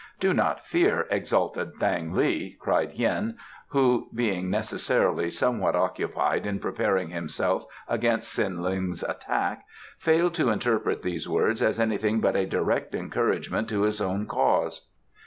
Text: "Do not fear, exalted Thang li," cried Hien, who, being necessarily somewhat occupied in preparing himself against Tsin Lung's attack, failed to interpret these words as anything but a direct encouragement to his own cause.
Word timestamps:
"Do 0.19 0.33
not 0.33 0.65
fear, 0.65 1.05
exalted 1.11 1.75
Thang 1.75 2.13
li," 2.13 2.57
cried 2.59 2.93
Hien, 2.93 3.37
who, 3.67 4.09
being 4.15 4.49
necessarily 4.49 5.29
somewhat 5.29 5.75
occupied 5.75 6.47
in 6.47 6.57
preparing 6.57 7.09
himself 7.09 7.65
against 7.87 8.33
Tsin 8.33 8.63
Lung's 8.63 9.03
attack, 9.03 9.63
failed 9.99 10.33
to 10.33 10.49
interpret 10.49 11.03
these 11.03 11.29
words 11.29 11.61
as 11.61 11.79
anything 11.79 12.19
but 12.19 12.35
a 12.35 12.47
direct 12.47 12.95
encouragement 12.95 13.69
to 13.69 13.83
his 13.83 14.01
own 14.01 14.25
cause. 14.25 14.87